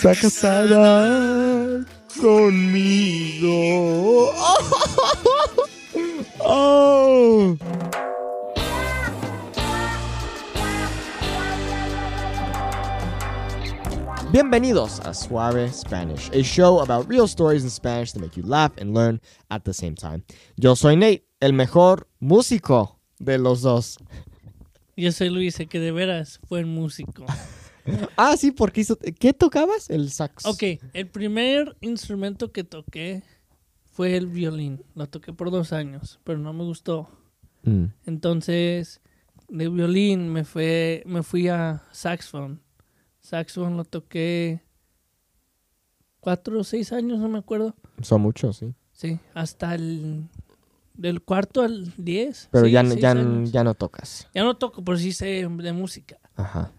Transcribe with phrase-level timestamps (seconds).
[0.00, 1.84] Está casada
[2.18, 3.50] conmigo.
[6.42, 7.54] Oh.
[14.32, 18.72] Bienvenidos a Suave Spanish, a show about real stories in Spanish that make you laugh
[18.78, 20.24] and learn at the same time.
[20.56, 23.98] Yo soy Nate, el mejor músico de los dos.
[24.96, 27.26] Yo soy Luis, el que de veras fue el músico.
[28.16, 28.98] Ah, sí, porque hizo...
[28.98, 29.90] ¿Qué tocabas?
[29.90, 30.46] El sax.
[30.46, 30.62] Ok,
[30.92, 33.22] el primer instrumento que toqué
[33.84, 34.82] fue el violín.
[34.94, 37.08] Lo toqué por dos años, pero no me gustó.
[37.62, 37.86] Mm.
[38.06, 39.00] Entonces,
[39.48, 42.62] de violín me, fue, me fui a saxofón.
[43.20, 44.62] Saxofón lo toqué
[46.20, 47.74] cuatro o seis años, no me acuerdo.
[48.02, 48.74] Son muchos, sí.
[48.92, 50.28] Sí, hasta el...
[50.94, 52.48] Del cuarto al diez.
[52.52, 54.28] Pero Sí, ya, ya, ya no tocas.
[54.34, 56.18] Ya no toco, pero sí sé de música.
[56.36, 56.72] Ajá.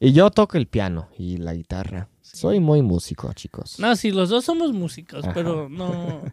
[0.00, 2.08] Y yo toco el piano y la guitarra.
[2.20, 3.78] Soy muy músico, chicos.
[3.78, 5.34] No, sí, los dos somos músicos, Ajá.
[5.34, 6.22] pero no...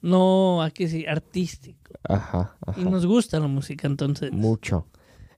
[0.00, 1.92] No, aquí sí, artístico.
[2.08, 2.80] Ajá, ajá.
[2.80, 4.30] Y nos gusta la música, entonces.
[4.32, 4.86] Mucho.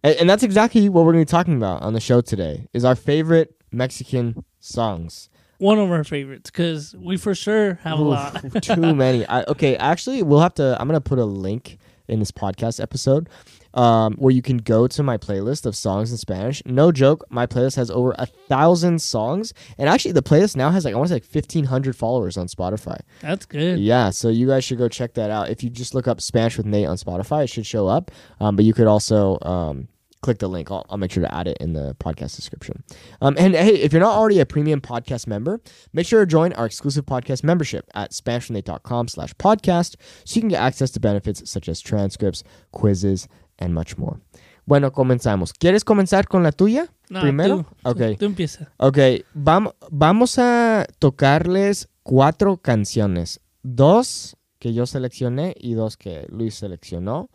[0.02, 2.68] And, and that's exactly what we're going to be talking about on the show today.
[2.74, 5.30] Is our favorite Mexican songs.
[5.58, 8.62] One of our favorites, because we for sure have a Oof, lot.
[8.62, 9.26] too many.
[9.26, 10.76] I, okay, actually, we'll have to.
[10.78, 13.28] I'm going to put a link in this podcast episode
[13.74, 16.62] um, where you can go to my playlist of songs in Spanish.
[16.66, 20.84] No joke, my playlist has over a thousand songs, and actually, the playlist now has
[20.84, 23.00] like I want to say like 1,500 followers on Spotify.
[23.20, 23.78] That's good.
[23.78, 25.50] Yeah, so you guys should go check that out.
[25.50, 28.10] If you just look up Spanish with Nate on Spotify, it should show up.
[28.40, 29.88] Um, but you could also um,
[30.22, 30.70] click the link.
[30.70, 32.82] I'll, I'll make sure to add it in the podcast description.
[33.20, 35.60] Um, and hey, if you're not already a premium podcast member,
[35.92, 40.48] make sure to join our exclusive podcast membership at SpanishWithNate.com slash podcast so you can
[40.48, 43.28] get access to benefits such as transcripts, quizzes,
[43.60, 44.18] and much more.
[44.66, 45.52] Bueno, comenzamos.
[45.52, 46.86] ¿Quieres comenzar con la tuya?
[47.08, 47.64] No, primero?
[47.82, 48.00] tú, Ok.
[48.18, 48.72] Tú empieza.
[48.76, 48.98] Ok,
[49.34, 53.40] vam- vamos a tocarles cuatro canciones.
[53.62, 57.30] Dos que yo seleccioné y dos que Luis seleccionó.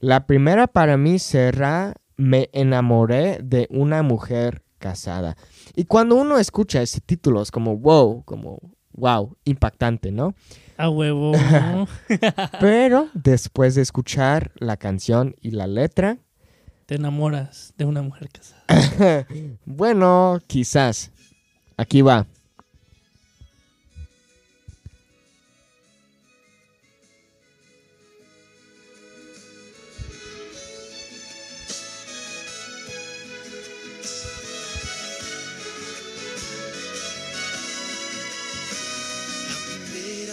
[0.00, 5.36] La primera para mí será Me enamoré de una mujer casada.
[5.74, 8.58] Y cuando uno escucha ese título es como wow, como
[8.94, 10.34] wow, impactante, ¿no?
[10.76, 11.32] A huevo.
[12.60, 16.18] Pero después de escuchar la canción y la letra,
[16.86, 18.64] Te enamoras de una mujer casada.
[19.64, 21.12] bueno, quizás.
[21.76, 22.26] Aquí va.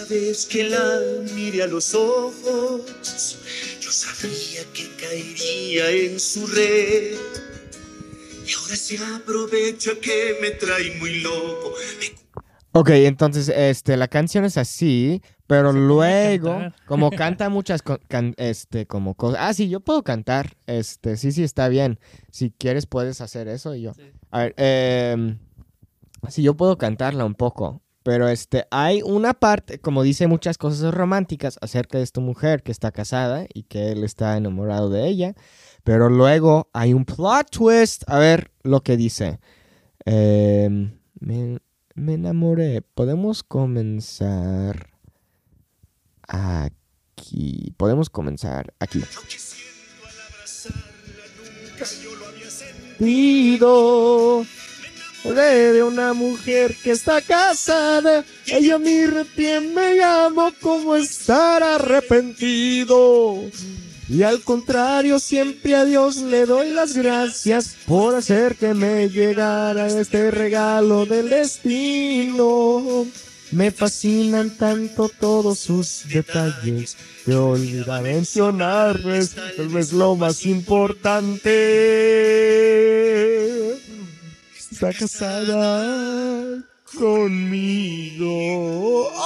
[0.10, 1.00] Vez que la
[1.36, 2.82] miré a los ojos,
[3.82, 7.16] yo sabía que caería en su red.
[8.48, 11.74] Y ahora se aprovecha que me trae muy loco.
[12.00, 12.20] Me
[12.72, 18.36] Ok, entonces este, la canción es así, pero Se luego, como canta muchas co- can-
[18.38, 19.40] este, como cosas.
[19.42, 20.56] Ah, sí, yo puedo cantar.
[20.68, 22.00] Este, sí, sí, está bien.
[22.32, 23.94] Si quieres puedes hacer eso y yo.
[23.96, 24.12] Sí.
[24.32, 25.40] A ver, em,
[26.30, 27.82] sí, yo puedo cantarla un poco.
[28.04, 32.72] Pero este, hay una parte, como dice muchas cosas románticas acerca de esta mujer que
[32.72, 35.36] está casada y que él está enamorado de ella.
[35.84, 38.04] Pero luego hay un plot twist.
[38.08, 39.40] A ver lo que dice.
[40.06, 41.60] Em, me,
[41.96, 42.82] enamoré.
[42.82, 44.90] Podemos comenzar
[46.28, 47.74] aquí.
[47.78, 49.04] Podemos comenzar aquí.
[53.00, 54.46] sentido.
[55.24, 58.24] De una mujer que está casada.
[58.48, 63.44] Ella me retiene, me llamo como estar arrepentido.
[64.10, 69.86] Y al contrario, siempre a Dios le doy las gracias por hacer que me llegara
[69.88, 73.06] este regalo del destino.
[73.52, 81.50] Me fascinan tanto todos sus detalles que olvida mencionarles tal vez lo más importante.
[84.80, 86.64] Está casada
[86.98, 88.30] conmigo.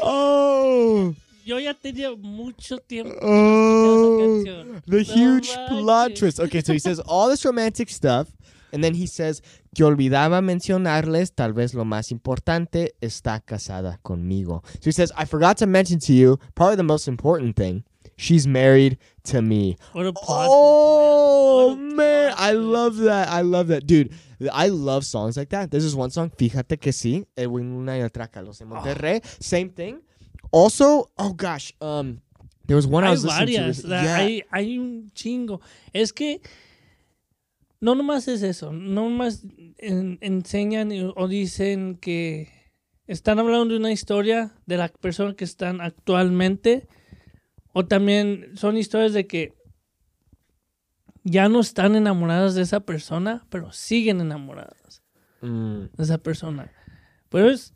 [0.00, 1.12] Oh,
[1.44, 3.12] Yo ya tenía mucho tiempo.
[3.20, 4.44] oh,
[4.86, 6.38] the huge plot twist.
[6.38, 8.28] Okay, so he says all this romantic stuff,
[8.72, 9.42] and then he says
[9.74, 14.62] que olvidaba mencionarles tal vez lo más importante, está casada conmigo.
[14.74, 17.82] So he says, I forgot to mention to you probably the most important thing.
[18.18, 19.76] She's married to me.
[19.92, 21.96] What a plot Oh man.
[21.96, 23.28] Man, I love that.
[23.28, 24.12] I love that, dude.
[24.52, 25.70] I love songs like that.
[25.70, 26.30] This is one song.
[26.30, 27.24] Fíjate que sí.
[27.36, 29.20] En una y otra Carlos en Monterrey.
[29.40, 30.00] Same thing.
[30.52, 32.20] Also, oh gosh, um,
[32.66, 33.52] there was one I Hay was listening to.
[33.54, 33.76] varias.
[33.78, 34.16] this- la- yeah.
[34.16, 35.60] hay, hay un chingo.
[35.92, 36.40] Es que
[37.80, 39.42] no nomás es eso, no nomás
[39.78, 42.48] en- enseñan o dicen que
[43.06, 46.86] están hablando de una historia de la persona que están actualmente,
[47.78, 49.54] o también son historias de que
[51.22, 55.04] ya no están enamoradas de esa persona, pero siguen enamoradas
[55.40, 56.72] Mm, de esa persona.
[57.28, 57.72] Pues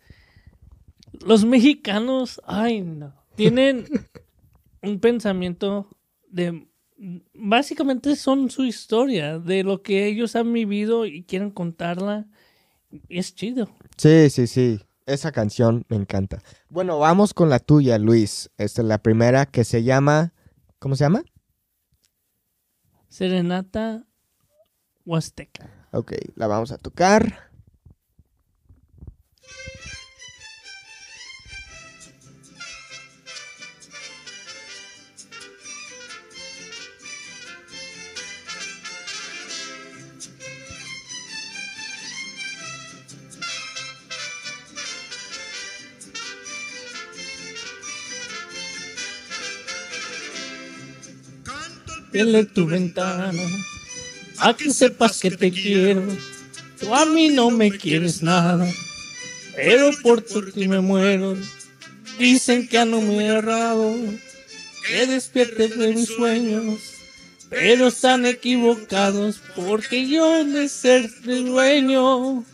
[1.24, 3.84] los mexicanos, ay no, tienen
[4.82, 5.88] un pensamiento
[6.28, 6.66] de
[7.32, 12.26] básicamente son su historia de lo que ellos han vivido y quieren contarla.
[13.08, 13.70] Y es chido.
[13.96, 14.80] Sí, sí, sí.
[15.06, 16.42] Esa canción me encanta.
[16.68, 18.50] Bueno, vamos con la tuya, Luis.
[18.56, 20.32] Esta es la primera que se llama.
[20.78, 21.22] ¿Cómo se llama?
[23.08, 24.06] Serenata
[25.04, 25.68] Huasteca.
[25.92, 27.51] Ok, la vamos a tocar.
[52.12, 53.42] Dile tu ventana
[54.38, 56.06] a que sepas que te quiero.
[56.78, 58.68] Tú a mí no me quieres nada,
[59.56, 60.20] pero por
[60.52, 61.38] ti me muero.
[62.18, 63.94] Dicen que no me he errado,
[64.86, 66.80] que despiertes de mis sueños,
[67.48, 72.44] pero están equivocados porque yo de ser tu dueño.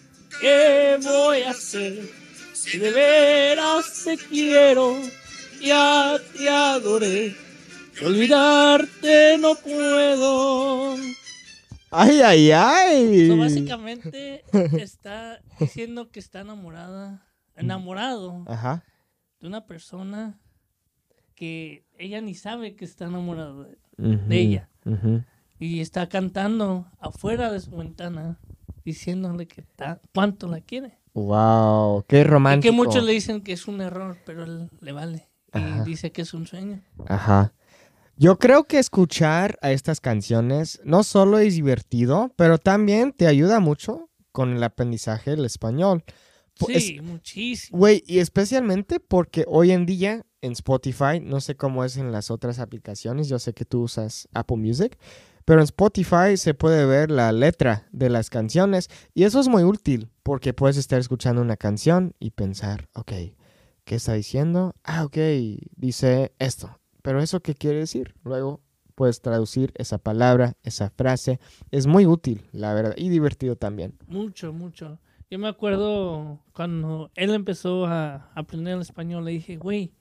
[0.41, 2.09] ¿Qué voy a hacer
[2.53, 4.97] si de veras te quiero?
[5.61, 7.48] Ya te adoré.
[8.01, 10.95] Y Olvidarte no puedo.
[11.91, 13.29] ¡Ay, ay, ay!
[13.29, 14.45] So, básicamente
[14.83, 18.85] está diciendo que está enamorada, enamorado Ajá.
[19.41, 20.39] de una persona
[21.35, 23.65] que ella ni sabe que está enamorado
[23.97, 24.69] de, ella.
[25.59, 28.39] Y está cantando afuera de su ventana
[28.85, 30.99] diciéndole que ta- cuánto la quiere.
[31.15, 32.71] Wow, qué Y romántico.
[32.71, 35.29] que muchos le dicen que es un error, pero él le vale.
[35.55, 35.85] Y Ajá.
[35.85, 36.83] dice que es un sueño.
[37.07, 37.53] Ajá.
[38.21, 43.61] Yo creo que escuchar a estas canciones no solo es divertido, pero también te ayuda
[43.61, 46.03] mucho con el aprendizaje del español.
[46.69, 47.79] Es- Sí, muchísimo.
[47.79, 52.33] Güey, y especialmente porque hoy en día en Spotify, no sé cómo es en las
[52.33, 54.99] otras aplicaciones, yo sé que tú usas Apple Music,
[55.45, 59.63] pero en Spotify se puede ver la letra de las canciones y eso es muy
[59.63, 63.13] útil porque puedes estar escuchando una canción y pensar, ok,
[63.85, 64.75] ¿qué está diciendo?
[64.83, 65.17] Ah, ok,
[65.77, 68.15] dice esto, pero ¿eso qué quiere decir?
[68.25, 68.61] Luego
[68.95, 71.39] puedes traducir esa palabra, esa frase,
[71.71, 73.95] es muy útil, la verdad, y divertido también.
[74.09, 74.99] Mucho, mucho.
[75.31, 79.93] Yo me acuerdo cuando él empezó a aprender el español, le dije, güey,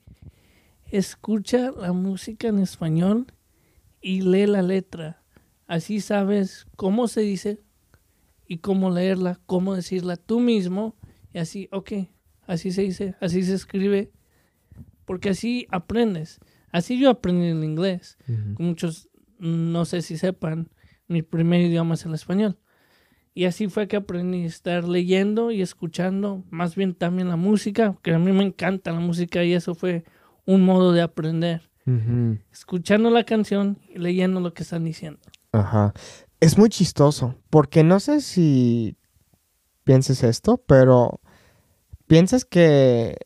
[0.90, 3.26] escucha la música en español
[4.00, 5.22] y lee la letra.
[5.66, 7.60] Así sabes cómo se dice
[8.46, 10.96] y cómo leerla, cómo decirla tú mismo.
[11.32, 11.92] Y así, ok,
[12.46, 14.10] así se dice, así se escribe.
[15.04, 16.40] Porque así aprendes.
[16.72, 18.18] Así yo aprendí el inglés.
[18.58, 20.68] Muchos no sé si sepan,
[21.06, 22.58] mi primer idioma es el español.
[23.34, 27.96] Y así fue que aprendí a estar leyendo y escuchando, más bien también la música,
[28.02, 30.04] que a mí me encanta la música y eso fue
[30.44, 31.70] un modo de aprender.
[32.52, 35.20] Escuchando la canción y leyendo lo que están diciendo.
[35.52, 35.94] Ajá.
[36.40, 38.96] Es muy chistoso, porque no sé si
[39.84, 41.20] pienses esto, pero
[42.06, 43.16] ¿piensas que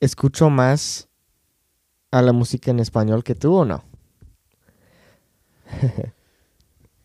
[0.00, 1.08] escucho más
[2.12, 3.82] a la música en español que tú o no?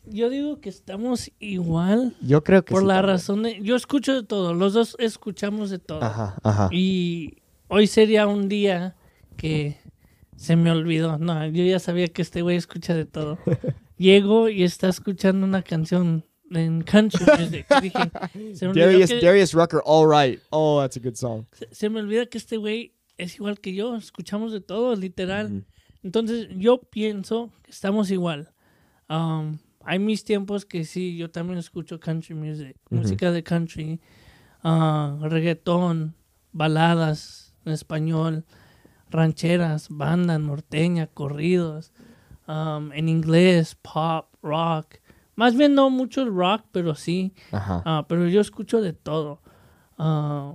[0.06, 3.14] Yo digo que estamos igual Yo creo que por sí la también.
[3.14, 3.62] razón de...
[3.62, 6.02] Yo escucho de todo, los dos escuchamos de todo.
[6.04, 6.70] Ajá, ajá.
[6.72, 7.38] Y
[7.68, 8.96] hoy sería un día
[9.36, 9.78] que
[10.38, 11.18] se me olvidó.
[11.18, 13.38] No, yo ya sabía que este güey escucha de todo.
[13.98, 17.66] Llego y está escuchando una canción en country music.
[17.78, 20.40] Y dije, se me, olvidó Darius, que, Darius Rucker, All Right.
[20.52, 21.46] Oh, that's a good song.
[21.52, 23.95] se- se me olvida que este güey es igual que yo.
[23.95, 25.65] Escuchamos de todo, literal.
[26.03, 28.51] Entonces yo pienso que estamos igual.
[29.09, 34.01] Um, hay mis tiempos que sí, yo también escucho country music, música de country,
[34.62, 36.13] ah, reggaetón,
[36.51, 38.45] baladas en español,
[39.09, 41.93] rancheras, banda norteña, corridos,
[42.47, 44.95] um, en inglés, pop, rock.
[45.36, 47.33] Más bien no mucho el rock, pero sí.
[47.51, 47.81] Ajá.
[47.86, 49.41] Ah, pero yo escucho de todo.
[49.97, 50.53] Ah,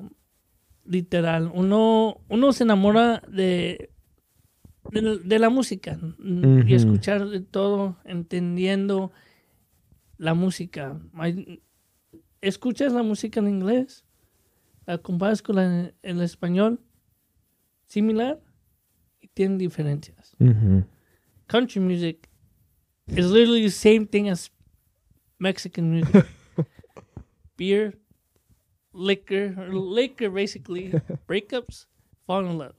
[0.84, 1.50] literal.
[1.54, 3.90] Uno, uno se enamora de,
[4.90, 6.68] de, de la música mm, Ujú.
[6.68, 9.12] y escuchar de todo, entendiendo
[10.18, 11.00] la música.
[12.40, 14.04] Escuchas la música en inglés,
[14.86, 16.80] la comparas con la en, en español,
[17.86, 18.40] similar,
[19.20, 20.34] y tienen diferencias.
[20.40, 20.84] Ujú.
[21.46, 22.28] Country music
[23.08, 24.50] is literally the same thing as
[25.38, 26.26] Mexican music.
[27.56, 27.98] Beer,
[28.92, 30.92] liquor, or liquor basically,
[31.28, 31.86] breakups,
[32.26, 32.74] fall in love.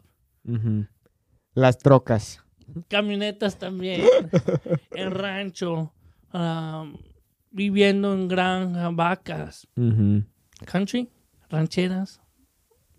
[1.54, 2.40] Las trocas.
[2.88, 4.02] Camionetas también,
[4.92, 5.94] en rancho,
[6.34, 6.98] um,
[7.52, 9.68] viviendo en granja, vacas,
[10.66, 11.10] country,
[11.50, 12.22] rancheras.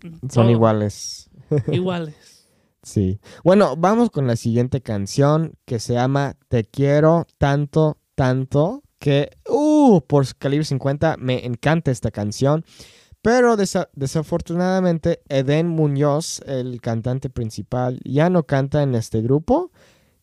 [0.03, 1.31] Son todo iguales.
[1.73, 2.47] Iguales.
[2.83, 3.21] Sí.
[3.43, 10.03] Bueno, vamos con la siguiente canción que se llama Te quiero tanto, tanto que, uh,
[10.07, 12.65] por calibre 50 me encanta esta canción.
[13.25, 19.71] Pero desa- desafortunadamente Eden Muñoz, el cantante principal, ya no canta en este grupo.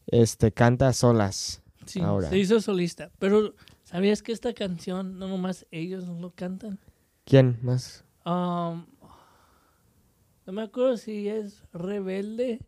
[0.05, 1.63] Este canta a solas.
[1.87, 2.29] Sí, Ahora.
[2.29, 3.09] se hizo solista.
[3.17, 6.77] Pero, ¿sabías que esta canción no nomás ellos lo cantan?
[7.25, 8.03] ¿Quién más?
[8.23, 8.85] Um,
[10.45, 12.59] no me acuerdo si es Rebelde.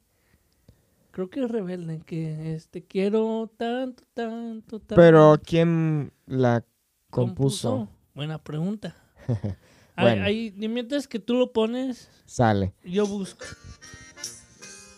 [1.12, 4.96] Creo que es Rebelde, que es Te quiero tanto, tanto, tanto.
[4.96, 6.66] Pero ¿quién la
[7.12, 7.88] compuso?
[8.16, 8.96] Buena pregunta.
[9.98, 10.26] Bueno.
[10.26, 12.74] Ahí, ahí, mientras que tú lo pones, Sale.
[12.84, 13.46] yo busco.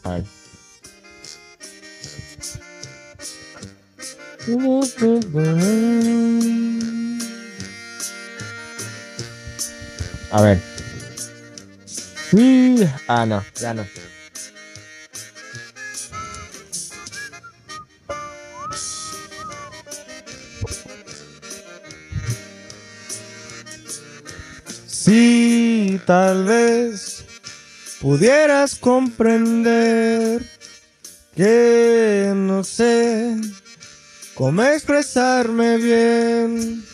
[0.03, 0.25] A ver.
[10.31, 10.61] A ver.
[13.07, 13.85] Ah, no, ya no.
[26.05, 27.25] Tal vez
[27.99, 30.45] pudieras comprender
[31.35, 33.35] que no sé
[34.35, 36.85] cómo expresarme bien.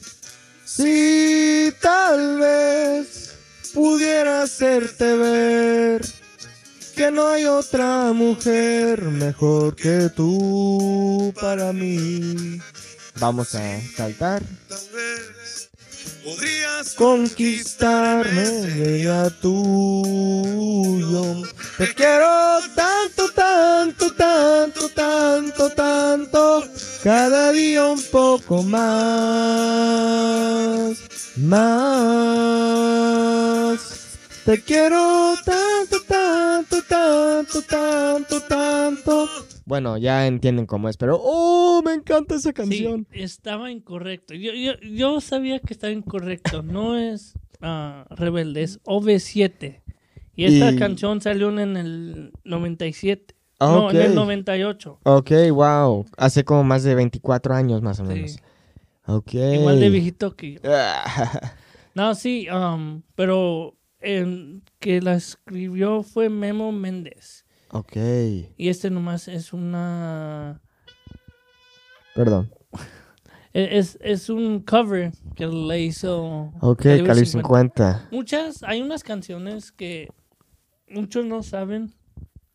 [0.66, 3.36] Si tal vez
[3.74, 6.02] pudiera hacerte ver
[6.96, 12.60] que no hay otra mujer mejor que tú para mí.
[13.20, 14.42] Vamos a saltar.
[16.24, 21.44] Podrías conquistarme sería tuyo.
[21.78, 26.64] Te quiero tanto, tanto, tanto, tanto, tanto,
[27.04, 28.82] cada día un poco más,
[31.38, 32.62] más.
[34.46, 39.51] Te quiero tanto, tanto, tanto, tanto, tanto.
[39.72, 41.82] Bueno, ya entienden cómo es, pero ¡oh!
[41.86, 43.08] Me encanta esa canción.
[43.10, 44.34] Sí, estaba incorrecto.
[44.34, 46.62] Yo, yo, yo sabía que estaba incorrecto.
[46.62, 49.82] No es ah, Rebelde, es OV7.
[50.36, 53.34] Y esta Y- canción salió en el 97.
[53.62, 55.00] Ah, No, en el 98.
[55.04, 56.06] Ok, wow.
[56.18, 58.32] Hace como más de 24 años más o menos.
[58.32, 58.40] Sí.
[59.06, 59.36] Ok.
[59.36, 60.60] Igual de viejito que yo.
[60.66, 61.54] Ah,
[61.96, 67.46] No, sí, um, pero el que la escribió fue Memo Méndez.
[67.72, 67.96] Ok.
[68.58, 70.62] Y este nomás es una...
[72.16, 72.52] Perdón.
[73.54, 76.52] e- Es, es un cover que le hizo...
[76.62, 77.94] Ok, Calibre Calibre 50.
[77.94, 78.08] 50.
[78.12, 80.10] Muchas, hay unas canciones que
[80.90, 81.94] muchos no saben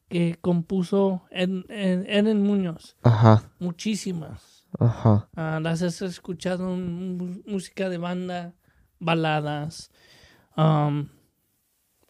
[0.08, 2.96] que compuso Ed- Eden Muñoz.
[3.02, 4.66] Ajá, Muchísimas.
[4.78, 5.28] ajá.
[5.34, 8.54] Ah, las has escuchado en música de banda,
[9.00, 9.90] baladas,
[10.56, 11.08] um,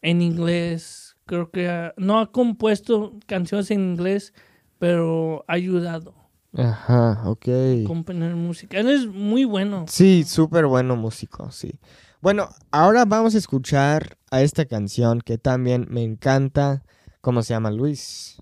[0.03, 1.16] en inglés.
[1.27, 4.33] Creo que no ha compuesto canciones en inglés,
[4.79, 6.15] pero ha ayudado
[6.57, 7.49] Ajá, ok.
[7.49, 8.79] a componer música.
[8.79, 9.85] Él es muy bueno.
[9.89, 11.79] Sí, súper bueno músico, sí.
[12.23, 16.85] Bueno, ahora vamos a escuchar a esta canción que también me encanta.
[17.21, 18.41] ¿Cómo se llama, Luis?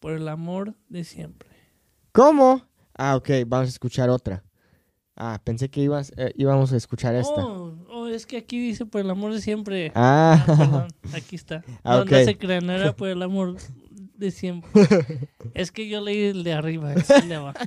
[0.00, 1.48] Por el amor de siempre.
[2.12, 2.62] ¿Cómo?
[2.94, 4.44] Ah, ok, vamos a escuchar otra.
[5.16, 7.44] Ah, pensé que ibas, eh, íbamos a escuchar esta.
[7.44, 7.67] Oh,
[8.10, 9.92] es que aquí dice por el amor de siempre.
[9.94, 11.62] Ah, Ah, perdón, aquí está.
[11.84, 12.10] Ah, No, ok.
[12.10, 13.56] no se crean, era por el amor
[14.16, 14.70] de siempre.
[15.54, 17.58] es que yo leí el de arriba, el de abajo.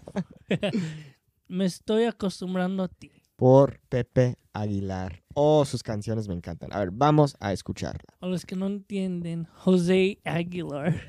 [1.48, 3.12] Me estoy acostumbrando a ti.
[3.36, 5.24] por Pepe Aguilar.
[5.34, 6.72] Oh, sus canciones me encantan.
[6.74, 8.04] A ver, vamos a escucharla.
[8.20, 11.02] A los que no entienden, José Aguilar.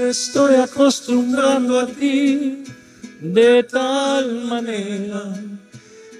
[0.00, 2.64] Me estoy acostumbrando a ti
[3.20, 5.24] de tal manera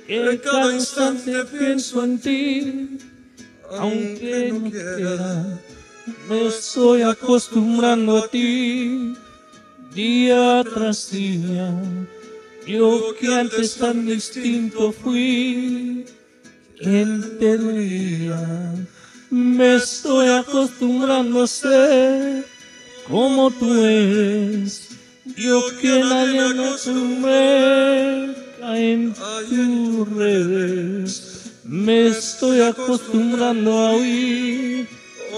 [0.07, 2.99] que cada instante pienso en ti,
[3.79, 5.59] aunque no quiera.
[6.29, 9.15] Me estoy acostumbrando a ti
[9.95, 11.73] día tras día.
[12.67, 16.05] Yo que antes tan distinto fui,
[16.79, 18.75] ¿quién te diría?
[19.31, 22.60] Me estoy acostumbrando a ser
[23.11, 24.89] como tú eres.
[25.37, 31.53] Yo que nadie me sumerja en tus redes.
[31.65, 34.89] Me estoy acostumbrando a oír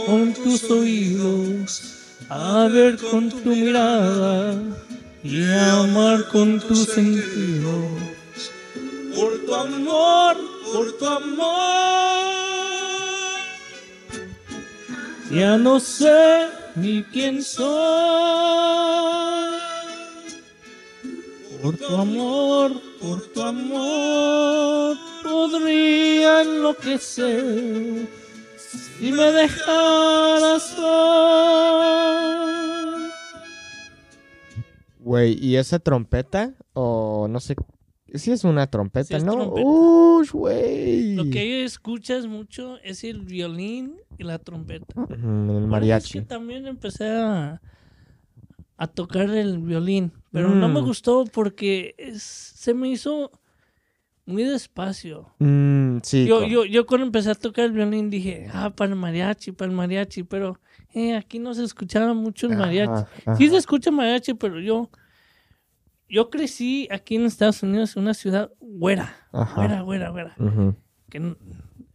[0.07, 1.83] con tus oídos,
[2.29, 4.55] a ver con tu mirada
[5.23, 7.91] y a amar con tus sentidos.
[9.15, 10.37] Por tu amor,
[10.73, 12.23] por tu amor.
[15.31, 17.73] Ya no sé ni quién soy.
[21.63, 28.09] Por tu amor, por tu amor, podría enloquecer
[28.99, 32.03] si me dejaras soy.
[34.99, 36.55] Güey, ¿y esa trompeta?
[36.73, 37.55] O no sé.
[38.15, 39.33] Sí es una trompeta, Sí es ¿no?
[39.33, 39.67] trompeta.
[39.67, 41.15] Uy, güey.
[41.17, 44.87] Lo que escuchas mucho es el violín y la trompeta.
[45.09, 46.13] El eso es mariachi.
[46.15, 47.61] que también empecé a,
[48.77, 50.85] a tocar el violín, pero no me Mm.
[50.85, 53.31] gustó porque es- se me hizo
[54.27, 55.29] muy despacio.
[55.39, 56.27] Mm, sí.
[56.27, 59.71] Yo, yo, yo cuando empecé a tocar el violín dije, ah, para el mariachi, para
[59.71, 60.59] el mariachi, pero
[60.95, 62.93] eh, aquí no se escuchaba mucho el mariachi.
[63.27, 64.91] Ajá, Sí se escucha mariachi, pero yo,
[66.13, 69.55] yo crecí aquí en Estados Unidos en una ciudad güera, Ajá.
[69.57, 70.35] güera, güera, güera.
[70.39, 70.77] Ujú.
[71.11, 71.37] Que n-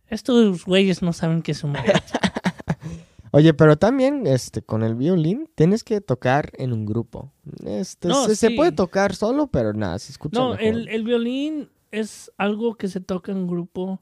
[0.07, 2.13] estos güeyes no saben qué es un mariachi.
[3.31, 7.31] Oye, pero también este con el violín tienes que tocar en un grupo.
[7.65, 10.63] Este No, se, puede tocar solo, pero nada, se escucha No, mejor.
[10.63, 14.01] el, el violín es algo que se toca en grupo.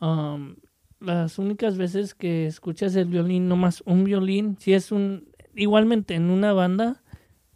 [0.00, 0.56] Um,
[0.98, 6.30] las únicas veces que escuchas el violín, nomás un violín, si es un, igualmente en
[6.30, 7.02] una banda,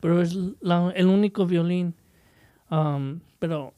[0.00, 1.94] pero es la- el único violín.
[2.70, 3.74] Um, pero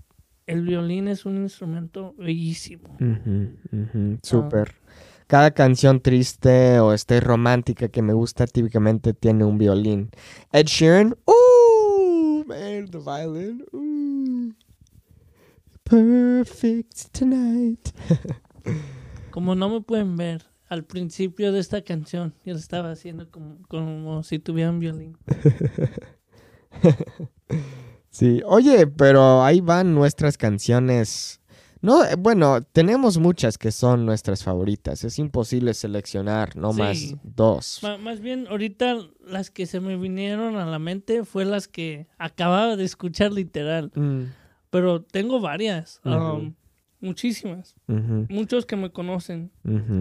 [0.47, 2.97] el violín es un instrumento bellísimo.
[3.01, 4.19] Ah.
[4.23, 4.75] Súper.
[5.27, 10.11] Cada canción triste o este romántica que me gusta típicamente tiene un violín.
[10.53, 14.51] Ed Sheeran, uh, man, the violin, uh.
[15.85, 17.81] Perfect tonight.
[19.31, 23.59] Como no me pueden ver, al principio de esta canción, yo lo estaba haciendo como,
[23.69, 25.17] como si tuviera un violín.
[28.13, 31.41] Sí, oye, pero ahí van nuestras canciones.
[31.81, 35.05] No, eh, bueno, tenemos muchas que son nuestras favoritas.
[35.05, 37.81] Es imposible seleccionar, no más dos.
[38.01, 42.75] Más bien, ahorita las que se me vinieron a la mente fue las que acababa
[42.77, 43.93] de escuchar literal.
[43.95, 44.25] Mm,
[44.71, 46.53] Pero tengo varias, um,
[47.01, 47.77] muchísimas.
[47.87, 49.53] Muchos que me conocen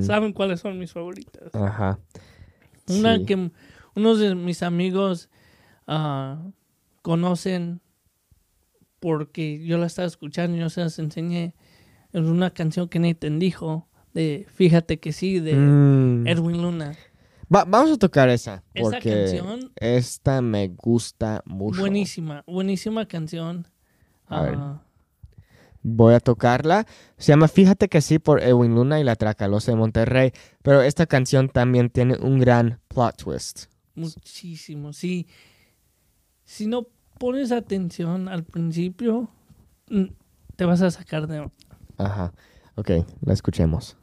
[0.01, 1.53] saben cuáles son mis favoritas.
[1.53, 1.99] Ajá.
[2.87, 3.25] Una Sí.
[3.25, 3.51] que
[3.95, 5.29] unos de mis amigos
[5.87, 6.41] ah,
[7.01, 7.81] conocen
[8.99, 11.53] porque yo la estaba escuchando y yo se las enseñé
[12.11, 16.27] en una canción que Nathan dijo de Fíjate que sí, de Mm.
[16.27, 16.95] Erwin Luna.
[17.53, 18.63] Va- vamos a tocar esa.
[18.79, 21.79] Porque canción- esta me gusta mucho.
[21.79, 23.67] Buenísima, buenísima canción.
[24.27, 24.55] A ver.
[24.57, 24.81] Ah,
[25.81, 26.85] Voy a tocarla.
[27.17, 30.33] Se llama Fíjate que sí por Edwin Luna y la Tracalosa de Monterrey.
[30.61, 33.65] Pero esta canción también tiene un gran plot twist.
[33.95, 35.27] muchísimo, sí.
[36.49, 36.87] Si no
[37.19, 39.29] pones atención al principio,
[39.91, 40.05] mm,
[40.55, 41.47] te vas a sacar de...
[41.99, 42.33] Ajá.
[42.73, 42.89] Ok,
[43.21, 43.95] la escuchemos.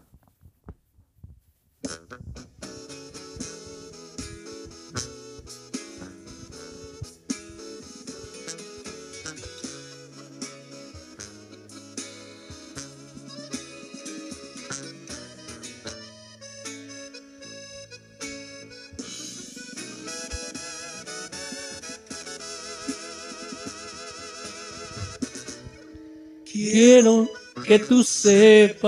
[26.73, 27.29] Quiero
[27.65, 28.87] que tú sepas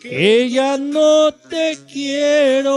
[0.00, 2.72] que ya no te quiero,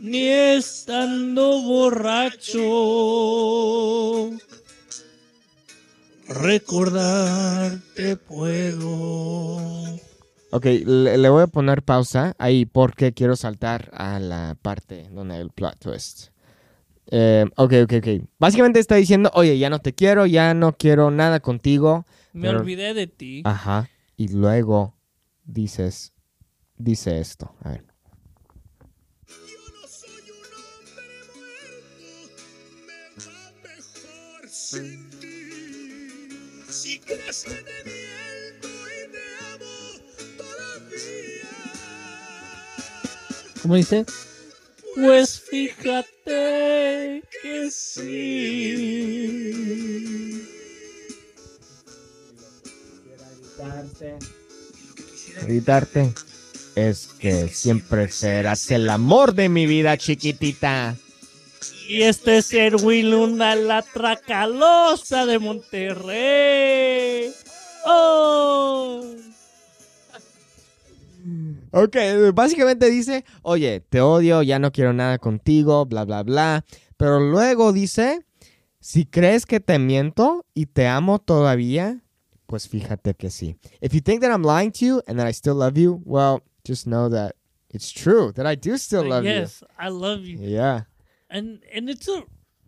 [0.00, 2.60] ni estando borracho,
[6.28, 9.56] recordarte puedo.
[10.50, 15.50] Ok, le, voy a poner pausa ahí porque quiero saltar a la parte donde el
[15.50, 16.33] plot twist.
[17.10, 18.08] Eh, ok, ok, ok.
[18.38, 22.06] Básicamente está diciendo, oye, ya no te quiero, ya no quiero nada contigo.
[22.32, 23.42] Me Pero- olvidé de ti.
[23.44, 23.88] Ajá.
[24.16, 24.94] Y luego
[25.44, 26.12] dices,
[26.76, 27.54] dice esto.
[27.62, 27.84] A ver.
[29.26, 32.08] Yo no soy un hombre muerto,
[32.86, 35.26] me va mejor sin ti.
[36.70, 39.76] Si crees que te miento y te amo
[40.36, 41.50] todavía.
[43.62, 44.04] ¿Cómo dice?
[44.94, 49.24] Pues fíjate que sí.
[55.42, 56.12] Gritarte
[56.74, 60.96] es que siempre serás el amor de mi vida, chiquitita.
[61.88, 67.32] Y este es Erwin Luna, la tracalosa de Monterrey.
[67.84, 69.04] ¡Oh!
[71.76, 71.96] Ok,
[72.32, 76.64] básicamente dice, oye, te odio, ya no quiero nada contigo, bla, bla, bla.
[76.96, 78.24] Pero luego dice,
[78.78, 82.00] si crees que te miento y te amo todavía,
[82.46, 83.56] pues fíjate que sí.
[83.80, 86.42] If you think that I'm lying to you and that I still love you, well,
[86.64, 87.34] just know that
[87.70, 90.38] it's true, that I do still love yes, I love you.
[90.38, 90.50] you.
[90.50, 90.82] Yeah.
[91.28, 92.22] And and it's a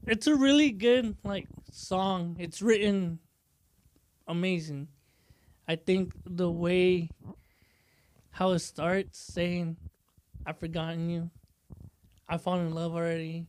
[0.05, 2.37] it's a really good like song.
[2.40, 3.21] It's written
[4.27, 4.88] amazing.
[5.69, 7.11] I think the way
[8.37, 9.79] how it starts saying
[10.44, 11.31] I've forgotten you.
[12.29, 13.46] I've fallen in love already.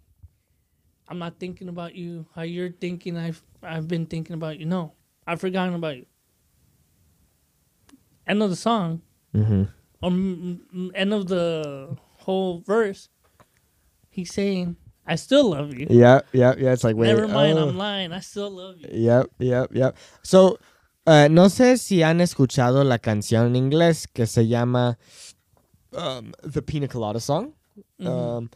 [1.10, 2.26] I'm not thinking about you.
[2.34, 4.66] How you're thinking I've I've been thinking about you.
[4.66, 4.94] No.
[5.26, 6.06] I've forgotten about you.
[8.26, 9.02] End of the song.
[9.36, 9.64] Mm-hmm.
[10.02, 13.10] Or mm, mm, end of the whole verse.
[14.10, 15.88] He's saying, I still love you.
[15.90, 16.72] Yeah, yeah, yeah.
[16.72, 17.08] It's like, wait.
[17.08, 17.68] Never mind, oh.
[17.68, 18.14] I'm lying.
[18.14, 18.88] I still love you.
[18.90, 19.98] Yep, yep, yep.
[20.24, 20.60] So,
[21.08, 24.98] uh, no sé si han escuchado la canción en inglés que se llama
[25.94, 27.54] um, The Pina Colada Song.
[28.00, 28.50] Um,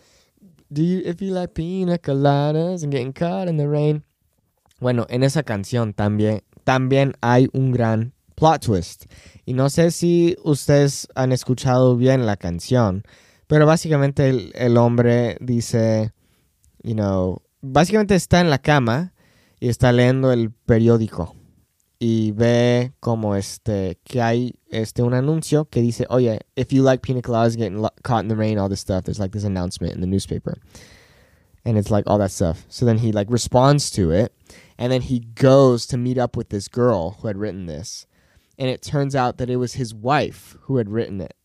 [0.69, 4.03] do you, if you like pina coladas and getting caught in the rain.
[4.79, 9.05] Bueno, en esa canción también, también hay un gran plot twist.
[9.45, 13.03] Y no sé si ustedes han escuchado bien la canción,
[13.47, 16.13] pero básicamente el, el hombre dice,
[16.83, 19.13] you know, básicamente está en la cama
[19.59, 21.35] y está leyendo el periódico
[22.01, 27.03] y ve como este que hay este un anuncio que dice, oye, if you like
[27.03, 30.01] pina coladas getting caught in the rain, all this stuff, there's like this announcement in
[30.01, 30.57] the newspaper.
[31.63, 32.65] And it's like all that stuff.
[32.69, 34.33] So then he like responds to it
[34.79, 38.07] and then he goes to meet up with this girl who had written this.
[38.57, 41.35] And it turns out that it was his wife who had written it.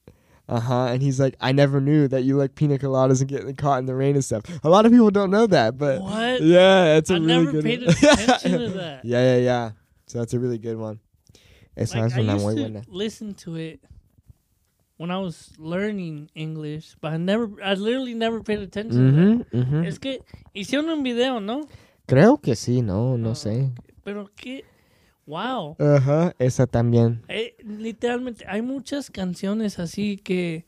[0.49, 0.87] Uh huh.
[0.87, 3.85] And he's like, I never knew that you like pina coladas and getting caught in
[3.87, 4.43] the rain and stuff.
[4.65, 6.41] A lot of people don't know that, but What?
[6.41, 9.05] yeah, it's a I really never good paid attention to that.
[9.05, 9.71] Yeah, yeah, yeah.
[10.07, 11.01] So that's a really good one.
[11.75, 12.83] Esa Like, es I una used muy to buena.
[12.89, 13.81] listen to it
[14.99, 19.45] when I was learning English, but I never, I literally never paid attention.
[19.51, 19.81] to ujú.
[19.83, 19.85] that.
[19.87, 20.21] Es que
[20.55, 21.63] hicieron un video, ¿no?
[22.07, 23.19] Creo que sí, no, Ah.
[23.19, 23.73] no sé.
[24.05, 24.65] Pero que,
[25.27, 25.77] wow.
[25.79, 27.23] Ajá, esa también.
[27.29, 30.67] Eh, literalmente, hay muchas canciones así que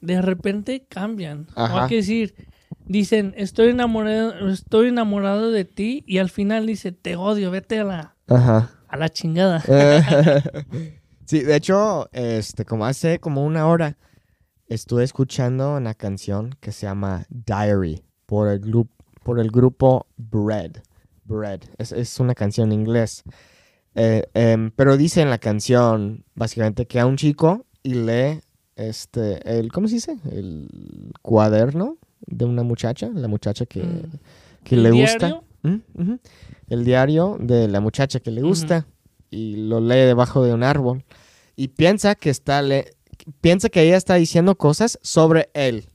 [0.00, 1.46] de repente cambian.
[1.56, 2.34] O hay que decir,
[2.86, 7.84] dicen, estoy enamorado, estoy enamorado de ti, y al final dice, te odio, vete a
[7.84, 8.70] la, Ajá.
[8.88, 9.60] a la chingada.
[11.26, 13.96] sí, de hecho, este, como hace como una hora,
[14.68, 20.72] estuve escuchando una canción que se llama Diary por el, grupo por el grupo Bread.
[21.24, 21.60] Bread.
[21.78, 23.22] Es, es una canción en inglés.
[23.94, 28.40] Eh, em, pero dice en la canción, básicamente, que a un chico y lee
[28.74, 30.16] este, el, ¿cómo se dice?
[30.30, 34.02] El cuaderno de una muchacha, la muchacha que, Mm.
[34.64, 35.18] que ¿El le gusta.
[35.26, 35.44] diario?
[35.62, 38.86] El diario de la muchacha que le gusta
[39.30, 41.04] y lo lee debajo de un árbol
[41.56, 42.96] y piensa que está le
[43.40, 45.88] piensa que ella está diciendo cosas sobre él.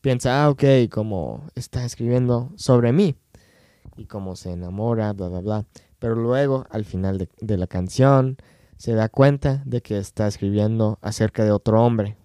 [0.00, 3.16] Piensa, ah, ok, como está escribiendo sobre mí
[3.96, 5.66] y como se enamora, bla, bla, bla.
[5.98, 8.38] Pero luego, al final de, de la canción,
[8.78, 12.16] se da cuenta de que está escribiendo acerca de otro hombre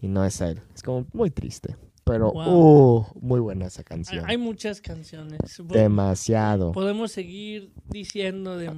[0.00, 0.62] y no es él.
[0.74, 1.76] Es como muy triste.
[2.06, 2.98] Pero, Wow.
[3.00, 4.24] uh, muy buena esa canción.
[4.28, 5.40] hay muchas canciones.
[5.64, 6.70] Demasiado.
[6.70, 8.72] Podemos seguir diciendo, de,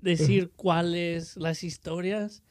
[0.00, 2.42] decir cuáles las historias,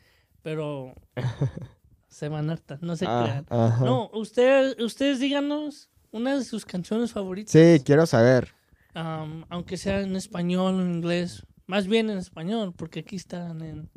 [0.43, 0.93] pero
[2.09, 3.45] se van hartas, no se Ah, crean.
[3.49, 3.83] ajá.
[3.83, 7.51] No, ustedes, ustedes díganos una de sus canciones favoritas.
[7.51, 8.49] Sí, quiero saber.
[8.93, 11.43] Am, aunque sea en español o en inglés.
[11.65, 13.89] Más bien en español, porque aquí están en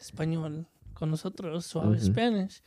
[0.00, 2.06] español con nosotros, suave Ujú.
[2.06, 2.62] Spanish.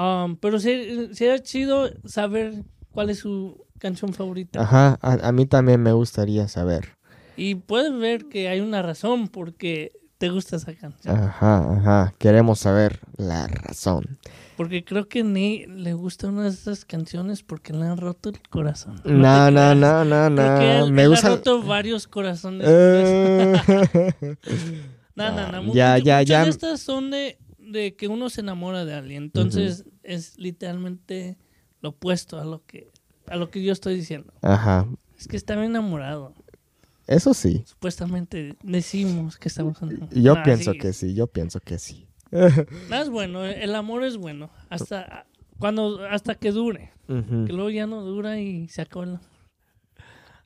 [0.00, 4.62] Um, pero sería chido saber cuál es su canción favorita.
[4.62, 6.96] Ajá, a, a mí también me gustaría saber.
[7.36, 11.16] Y puedes ver que hay una razón por qué te gusta esa canción.
[11.18, 12.14] Ajá, ajá.
[12.18, 14.18] Queremos saber la razón.
[14.56, 18.40] Porque creo que Nate le gusta una de esas canciones porque le han roto el
[18.50, 19.00] corazón.
[19.04, 20.60] No, no, no, no, no.
[20.60, 21.26] él, Me él gusta.
[21.28, 22.66] ha roto varios corazones.
[22.70, 24.36] Eh,
[25.16, 25.74] No, no, no.
[25.74, 26.44] Ya, mucho- ya, muchas ya.
[26.44, 27.38] de estas son de,
[27.70, 29.24] de que uno se enamora de alguien.
[29.24, 31.36] Entonces es literalmente
[31.80, 32.90] lo opuesto a lo que
[33.26, 34.32] a lo que yo estoy diciendo.
[34.42, 34.86] Ajá.
[35.18, 36.34] Es que estaba enamorado.
[37.06, 37.62] Eso sí.
[37.66, 40.14] Supuestamente decimos que estamos enamorados.
[40.14, 40.78] Yo Nah, pienso sí.
[40.78, 42.06] que sí, yo pienso que sí.
[42.30, 44.50] Nada es bueno, el amor es bueno.
[44.68, 45.26] Hasta
[45.58, 46.92] cuando hasta que dure.
[47.06, 49.20] Que luego ya no dura y se acaba el amor.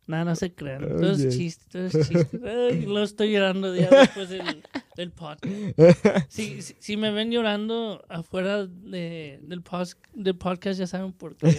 [0.06, 0.82] No, no se crean.
[0.82, 2.40] Todo es chiste, todo es chiste.
[2.44, 4.62] Ay, lo estoy llorando ya después del,
[4.96, 5.52] del podcast.
[6.28, 11.34] Si, si, si me ven llorando afuera de, del, pos- del podcast, ya saben por
[11.36, 11.56] qué.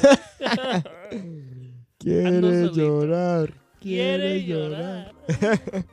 [2.00, 3.54] Quiere llorar.
[3.82, 5.12] Quiere llorar.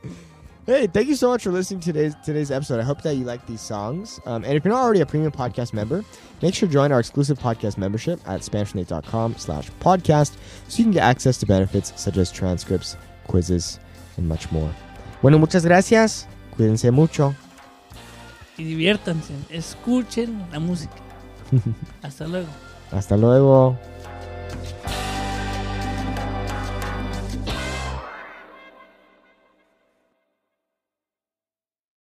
[0.65, 2.79] Hey, thank you so much for listening to today's today's episode.
[2.79, 4.21] I hope that you like these songs.
[4.25, 6.05] Um, and if you're not already a premium podcast member,
[6.41, 10.37] make sure to join our exclusive podcast membership at SpanishNate.com slash podcast
[10.69, 12.95] so you can get access to benefits such as transcripts,
[13.27, 13.77] quizzes,
[14.15, 14.73] and much more.
[15.21, 16.27] Bueno, muchas gracias.
[16.55, 17.35] Cuídense mucho.
[18.57, 19.33] Y diviértanse.
[19.49, 20.93] Escuchen la música.
[22.01, 22.47] Hasta luego.
[22.91, 23.77] Hasta luego.